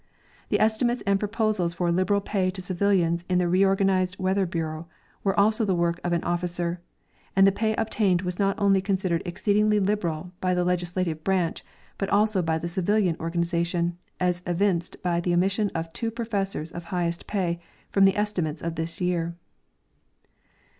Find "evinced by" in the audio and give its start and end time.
14.47-15.21